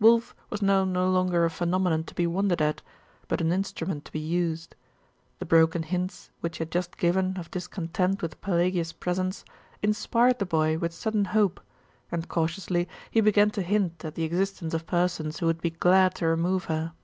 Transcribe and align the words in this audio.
Wulf 0.00 0.34
was 0.48 0.62
now 0.62 0.86
no 0.86 1.10
longer 1.10 1.44
a 1.44 1.50
phenomenon 1.50 2.04
to 2.04 2.14
be 2.14 2.26
wondered 2.26 2.62
at, 2.62 2.80
but 3.28 3.42
an 3.42 3.52
instrument 3.52 4.06
to 4.06 4.12
be 4.12 4.18
used. 4.18 4.74
The 5.40 5.44
broken 5.44 5.82
hints 5.82 6.30
which 6.40 6.56
he 6.56 6.60
had 6.62 6.70
just 6.70 6.96
given 6.96 7.36
of 7.36 7.50
discontent 7.50 8.22
with 8.22 8.40
Pelagia's 8.40 8.94
presence 8.94 9.44
inspired 9.82 10.38
the 10.38 10.46
boy 10.46 10.78
with 10.78 10.94
sudden 10.94 11.26
hope, 11.26 11.60
and 12.10 12.26
cautiously 12.30 12.88
he 13.10 13.20
began 13.20 13.50
to 13.50 13.60
hint 13.60 14.02
at 14.06 14.14
the 14.14 14.22
existence 14.24 14.72
of 14.72 14.86
persons 14.86 15.40
who 15.40 15.44
would 15.44 15.60
be 15.60 15.68
glad 15.68 16.14
to 16.14 16.26
remove 16.28 16.64
her. 16.64 16.94